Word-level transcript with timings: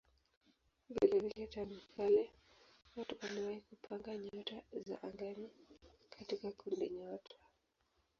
Vilevile 0.89 1.47
tangu 1.47 1.75
kale 1.97 2.29
watu 2.95 3.15
waliwahi 3.21 3.61
kupanga 3.61 4.17
nyota 4.17 4.61
za 4.87 5.03
angani 5.03 5.49
katika 6.09 6.51
kundinyota. 6.51 7.35